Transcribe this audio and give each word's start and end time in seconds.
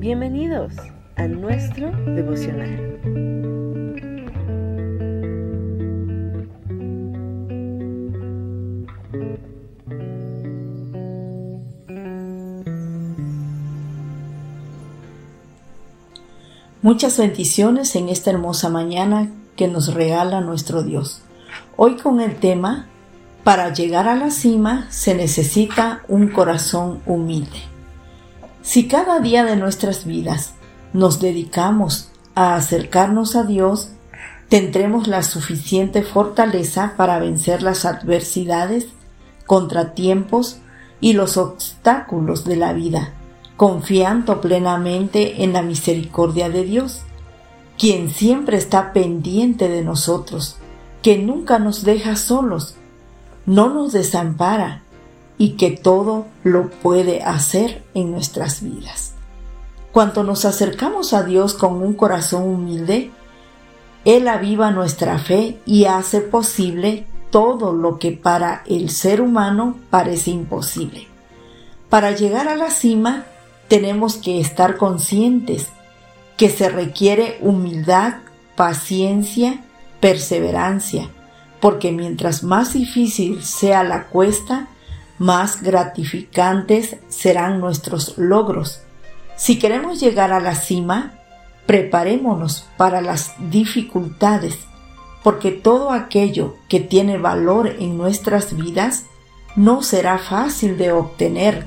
Bienvenidos 0.00 0.72
a 1.16 1.26
nuestro 1.26 1.90
devocional. 2.06 2.98
Muchas 16.80 17.18
bendiciones 17.18 17.94
en 17.94 18.08
esta 18.08 18.30
hermosa 18.30 18.70
mañana 18.70 19.30
que 19.54 19.68
nos 19.68 19.92
regala 19.92 20.40
nuestro 20.40 20.82
Dios. 20.82 21.20
Hoy 21.76 21.96
con 21.96 22.22
el 22.22 22.36
tema, 22.36 22.86
para 23.44 23.70
llegar 23.74 24.08
a 24.08 24.16
la 24.16 24.30
cima 24.30 24.86
se 24.88 25.14
necesita 25.14 26.00
un 26.08 26.28
corazón 26.28 27.02
humilde. 27.04 27.69
Si 28.62 28.88
cada 28.88 29.20
día 29.20 29.44
de 29.44 29.56
nuestras 29.56 30.04
vidas 30.04 30.52
nos 30.92 31.20
dedicamos 31.20 32.10
a 32.34 32.56
acercarnos 32.56 33.34
a 33.34 33.44
Dios, 33.44 33.90
tendremos 34.48 35.08
la 35.08 35.22
suficiente 35.22 36.02
fortaleza 36.02 36.94
para 36.96 37.18
vencer 37.18 37.62
las 37.62 37.84
adversidades, 37.84 38.88
contratiempos 39.46 40.58
y 41.00 41.14
los 41.14 41.36
obstáculos 41.36 42.44
de 42.44 42.56
la 42.56 42.72
vida, 42.72 43.12
confiando 43.56 44.40
plenamente 44.40 45.42
en 45.42 45.52
la 45.54 45.62
misericordia 45.62 46.50
de 46.50 46.64
Dios, 46.64 47.00
quien 47.78 48.10
siempre 48.10 48.58
está 48.58 48.92
pendiente 48.92 49.68
de 49.68 49.82
nosotros, 49.82 50.56
que 51.02 51.16
nunca 51.16 51.58
nos 51.58 51.82
deja 51.82 52.14
solos, 52.16 52.74
no 53.46 53.70
nos 53.70 53.92
desampara 53.92 54.82
y 55.40 55.52
que 55.52 55.70
todo 55.70 56.26
lo 56.44 56.68
puede 56.68 57.22
hacer 57.22 57.82
en 57.94 58.10
nuestras 58.10 58.62
vidas. 58.62 59.14
Cuando 59.90 60.22
nos 60.22 60.44
acercamos 60.44 61.14
a 61.14 61.22
Dios 61.22 61.54
con 61.54 61.82
un 61.82 61.94
corazón 61.94 62.42
humilde, 62.42 63.10
Él 64.04 64.28
aviva 64.28 64.70
nuestra 64.70 65.18
fe 65.18 65.58
y 65.64 65.86
hace 65.86 66.20
posible 66.20 67.06
todo 67.30 67.72
lo 67.72 67.98
que 67.98 68.12
para 68.12 68.62
el 68.66 68.90
ser 68.90 69.22
humano 69.22 69.76
parece 69.88 70.30
imposible. 70.30 71.08
Para 71.88 72.10
llegar 72.10 72.46
a 72.46 72.54
la 72.54 72.68
cima 72.68 73.24
tenemos 73.66 74.18
que 74.18 74.40
estar 74.40 74.76
conscientes 74.76 75.68
que 76.36 76.50
se 76.50 76.68
requiere 76.68 77.38
humildad, 77.40 78.16
paciencia, 78.56 79.64
perseverancia, 80.00 81.08
porque 81.62 81.92
mientras 81.92 82.44
más 82.44 82.74
difícil 82.74 83.42
sea 83.42 83.84
la 83.84 84.08
cuesta, 84.08 84.68
más 85.20 85.62
gratificantes 85.62 86.96
serán 87.10 87.60
nuestros 87.60 88.16
logros. 88.16 88.80
Si 89.36 89.58
queremos 89.58 90.00
llegar 90.00 90.32
a 90.32 90.40
la 90.40 90.54
cima, 90.54 91.12
preparémonos 91.66 92.66
para 92.78 93.02
las 93.02 93.34
dificultades, 93.50 94.58
porque 95.22 95.50
todo 95.50 95.90
aquello 95.90 96.56
que 96.70 96.80
tiene 96.80 97.18
valor 97.18 97.68
en 97.78 97.98
nuestras 97.98 98.56
vidas 98.56 99.04
no 99.56 99.82
será 99.82 100.16
fácil 100.16 100.78
de 100.78 100.90
obtener, 100.92 101.66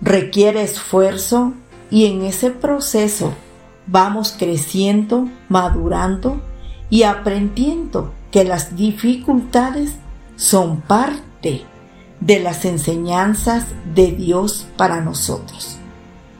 requiere 0.00 0.62
esfuerzo 0.62 1.52
y 1.90 2.06
en 2.06 2.22
ese 2.22 2.50
proceso 2.50 3.34
vamos 3.88 4.36
creciendo, 4.38 5.28
madurando 5.48 6.40
y 6.90 7.02
aprendiendo 7.02 8.12
que 8.30 8.44
las 8.44 8.76
dificultades 8.76 9.96
son 10.36 10.80
parte 10.80 11.66
de 12.26 12.40
las 12.40 12.64
enseñanzas 12.64 13.66
de 13.94 14.12
Dios 14.12 14.66
para 14.76 15.00
nosotros 15.00 15.76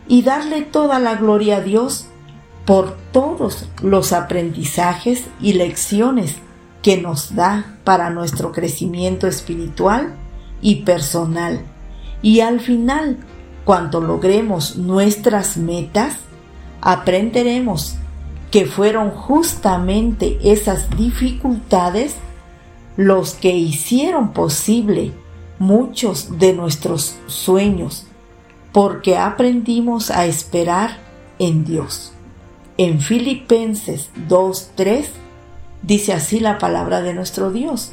y 0.08 0.22
darle 0.22 0.62
toda 0.62 0.98
la 0.98 1.16
gloria 1.16 1.58
a 1.58 1.60
Dios 1.60 2.06
por 2.64 2.96
todos 3.12 3.68
los 3.82 4.12
aprendizajes 4.12 5.24
y 5.40 5.52
lecciones 5.54 6.36
que 6.82 6.96
nos 6.96 7.34
da 7.34 7.76
para 7.84 8.10
nuestro 8.10 8.52
crecimiento 8.52 9.26
espiritual 9.26 10.14
y 10.62 10.76
personal. 10.82 11.60
Y 12.22 12.40
al 12.40 12.60
final, 12.60 13.18
cuando 13.64 14.00
logremos 14.00 14.76
nuestras 14.76 15.58
metas, 15.58 16.16
aprenderemos 16.80 17.96
que 18.50 18.64
fueron 18.66 19.10
justamente 19.10 20.38
esas 20.42 20.88
dificultades 20.96 22.14
los 22.96 23.34
que 23.34 23.54
hicieron 23.54 24.32
posible 24.32 25.12
muchos 25.64 26.38
de 26.38 26.52
nuestros 26.52 27.16
sueños, 27.26 28.06
porque 28.72 29.16
aprendimos 29.16 30.10
a 30.10 30.26
esperar 30.26 30.98
en 31.38 31.64
Dios. 31.64 32.12
En 32.76 33.00
Filipenses 33.00 34.10
2.3 34.28 35.06
dice 35.82 36.12
así 36.12 36.40
la 36.40 36.58
palabra 36.58 37.00
de 37.00 37.14
nuestro 37.14 37.50
Dios. 37.50 37.92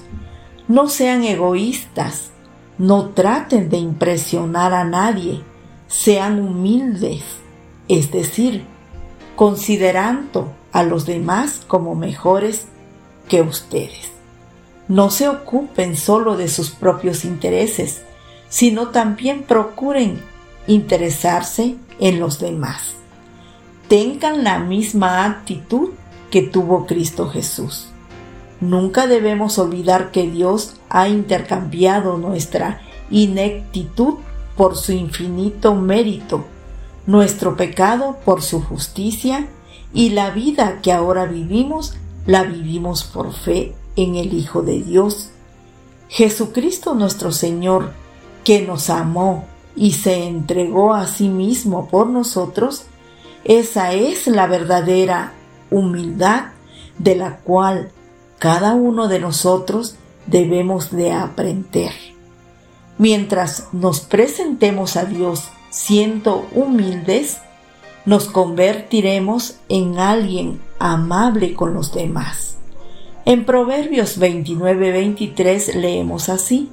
No 0.67 0.89
sean 0.89 1.23
egoístas, 1.23 2.31
no 2.77 3.09
traten 3.09 3.69
de 3.69 3.77
impresionar 3.77 4.73
a 4.73 4.83
nadie, 4.83 5.41
sean 5.87 6.39
humildes, 6.39 7.23
es 7.87 8.11
decir, 8.11 8.65
considerando 9.35 10.51
a 10.71 10.83
los 10.83 11.05
demás 11.05 11.61
como 11.67 11.95
mejores 11.95 12.67
que 13.27 13.41
ustedes. 13.41 14.20
No 14.91 15.09
se 15.09 15.29
ocupen 15.29 15.95
solo 15.95 16.35
de 16.35 16.49
sus 16.49 16.71
propios 16.71 17.23
intereses, 17.23 18.01
sino 18.49 18.89
también 18.89 19.43
procuren 19.43 20.21
interesarse 20.67 21.77
en 22.01 22.19
los 22.19 22.39
demás. 22.39 22.95
Tengan 23.87 24.43
la 24.43 24.59
misma 24.59 25.23
actitud 25.23 25.91
que 26.29 26.41
tuvo 26.41 26.87
Cristo 26.87 27.29
Jesús. 27.29 27.87
Nunca 28.59 29.07
debemos 29.07 29.57
olvidar 29.59 30.11
que 30.11 30.29
Dios 30.29 30.73
ha 30.89 31.07
intercambiado 31.07 32.17
nuestra 32.17 32.81
ineptitud 33.09 34.15
por 34.57 34.75
su 34.75 34.91
infinito 34.91 35.73
mérito, 35.73 36.43
nuestro 37.05 37.55
pecado 37.55 38.17
por 38.25 38.41
su 38.41 38.61
justicia 38.61 39.47
y 39.93 40.09
la 40.09 40.31
vida 40.31 40.81
que 40.81 40.91
ahora 40.91 41.27
vivimos 41.27 41.95
la 42.25 42.43
vivimos 42.43 43.05
por 43.05 43.33
fe 43.33 43.73
en 43.95 44.15
el 44.15 44.33
Hijo 44.33 44.61
de 44.61 44.81
Dios. 44.81 45.29
Jesucristo 46.09 46.93
nuestro 46.93 47.31
Señor, 47.31 47.93
que 48.43 48.61
nos 48.61 48.89
amó 48.89 49.45
y 49.75 49.93
se 49.93 50.25
entregó 50.25 50.93
a 50.93 51.07
sí 51.07 51.29
mismo 51.29 51.87
por 51.87 52.07
nosotros, 52.07 52.85
esa 53.43 53.93
es 53.93 54.27
la 54.27 54.47
verdadera 54.47 55.33
humildad 55.69 56.51
de 56.97 57.15
la 57.15 57.37
cual 57.37 57.91
cada 58.39 58.73
uno 58.73 59.07
de 59.07 59.19
nosotros 59.19 59.95
debemos 60.27 60.91
de 60.91 61.13
aprender. 61.13 61.93
Mientras 62.97 63.67
nos 63.71 64.01
presentemos 64.01 64.97
a 64.97 65.05
Dios 65.05 65.49
siendo 65.69 66.47
humildes, 66.53 67.37
nos 68.05 68.25
convertiremos 68.25 69.55
en 69.69 69.97
alguien 69.97 70.61
amable 70.79 71.53
con 71.53 71.73
los 71.73 71.93
demás. 71.93 72.57
En 73.25 73.45
Proverbios 73.45 74.19
29-23 74.19 75.75
leemos 75.75 76.29
así, 76.29 76.71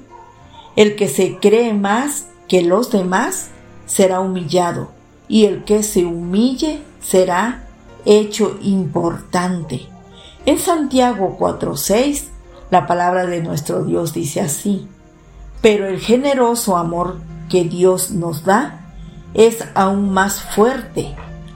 El 0.75 0.95
que 0.95 1.07
se 1.07 1.37
cree 1.37 1.73
más 1.73 2.25
que 2.47 2.63
los 2.63 2.91
demás 2.91 3.49
será 3.85 4.19
humillado, 4.19 4.89
y 5.27 5.45
el 5.45 5.63
que 5.63 5.83
se 5.83 6.05
humille 6.05 6.81
será 7.01 7.67
hecho 8.05 8.57
importante. 8.61 9.87
En 10.45 10.57
Santiago 10.57 11.37
4:6, 11.39 12.29
la 12.71 12.87
palabra 12.87 13.25
de 13.25 13.41
nuestro 13.41 13.83
Dios 13.83 14.13
dice 14.13 14.41
así, 14.41 14.87
pero 15.61 15.87
el 15.87 15.99
generoso 15.99 16.77
amor 16.77 17.19
que 17.49 17.63
Dios 17.63 18.11
nos 18.11 18.43
da 18.43 18.93
es 19.33 19.63
aún 19.75 20.11
más 20.11 20.41
fuerte. 20.41 21.15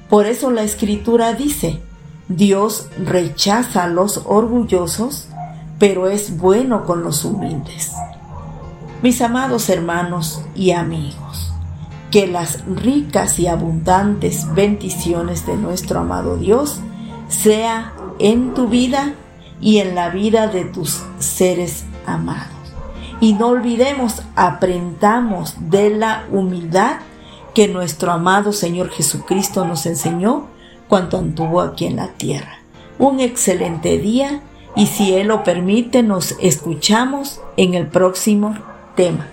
Por 0.09 0.27
eso 0.27 0.51
la 0.51 0.63
escritura 0.63 1.33
dice, 1.33 1.81
Dios 2.27 2.87
rechaza 2.97 3.83
a 3.83 3.87
los 3.87 4.21
orgullosos, 4.25 5.27
pero 5.79 6.07
es 6.07 6.37
bueno 6.37 6.85
con 6.85 7.03
los 7.03 7.25
humildes. 7.25 7.91
Mis 9.01 9.21
amados 9.21 9.67
hermanos 9.69 10.41
y 10.55 10.71
amigos, 10.71 11.51
que 12.09 12.27
las 12.27 12.63
ricas 12.65 13.39
y 13.39 13.47
abundantes 13.47 14.53
bendiciones 14.53 15.45
de 15.45 15.57
nuestro 15.57 15.99
amado 15.99 16.37
Dios 16.37 16.79
sea 17.27 17.93
en 18.19 18.53
tu 18.53 18.67
vida 18.67 19.13
y 19.59 19.79
en 19.79 19.95
la 19.95 20.09
vida 20.09 20.47
de 20.47 20.63
tus 20.63 21.03
seres 21.19 21.83
amados. 22.05 22.47
Y 23.19 23.33
no 23.33 23.47
olvidemos, 23.47 24.21
aprendamos 24.35 25.55
de 25.69 25.89
la 25.89 26.25
humildad 26.31 26.97
que 27.53 27.67
nuestro 27.67 28.11
amado 28.11 28.53
Señor 28.53 28.89
Jesucristo 28.89 29.65
nos 29.65 29.85
enseñó 29.85 30.52
cuanto 30.93 31.17
anduvo 31.17 31.59
aquí 31.61 31.87
en 31.87 31.95
la 31.95 32.09
tierra. 32.09 32.59
Un 32.99 33.19
excelente 33.19 33.97
día 33.97 34.43
y 34.75 34.85
si 34.85 35.15
Él 35.15 35.29
lo 35.29 35.43
permite 35.43 36.03
nos 36.03 36.35
escuchamos 36.39 37.41
en 37.57 37.73
el 37.73 37.87
próximo 37.87 38.55
tema. 38.95 39.32